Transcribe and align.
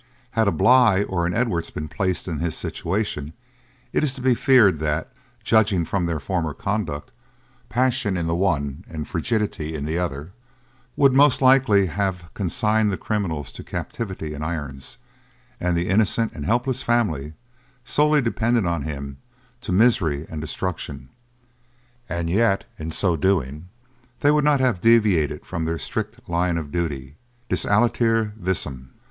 Had 0.31 0.47
a 0.47 0.51
Bligh 0.51 1.03
or 1.03 1.27
an 1.27 1.33
Edwards 1.35 1.69
been 1.69 1.87
placed 1.87 2.27
in 2.27 2.39
his 2.39 2.57
situation 2.57 3.33
it 3.93 4.03
is 4.03 4.15
to 4.15 4.21
be 4.21 4.33
feared 4.33 4.79
that, 4.79 5.13
judging 5.43 5.85
from 5.85 6.07
their 6.07 6.19
former 6.19 6.55
conduct, 6.55 7.11
passion 7.69 8.17
in 8.17 8.25
the 8.25 8.33
one, 8.33 8.83
and 8.89 9.07
frigidity 9.07 9.75
in 9.75 9.85
the 9.85 9.99
other, 9.99 10.31
would 10.95 11.13
most 11.13 11.39
likely 11.39 11.85
have 11.85 12.33
consigned 12.33 12.91
the 12.91 12.97
criminal 12.97 13.43
to 13.43 13.63
captivity 13.63 14.33
in 14.33 14.41
irons, 14.41 14.97
and 15.59 15.77
the 15.77 15.87
innocent 15.87 16.33
and 16.33 16.47
helpless 16.47 16.81
family, 16.81 17.33
solely 17.85 18.23
dependent 18.23 18.65
on 18.65 18.81
him, 18.81 19.17
to 19.61 19.71
misery 19.71 20.25
and 20.31 20.41
destruction 20.41 21.09
and 22.09 22.27
yet, 22.27 22.65
in 22.79 22.89
so 22.89 23.15
doing, 23.15 23.69
they 24.21 24.31
would 24.31 24.43
not 24.43 24.59
have 24.59 24.81
deviated 24.81 25.45
from 25.45 25.65
their 25.65 25.77
strict 25.77 26.27
line 26.27 26.57
of 26.57 26.71
duty, 26.71 27.17
Dis 27.49 27.65
aliter 27.65 28.33
visum. 28.35 28.87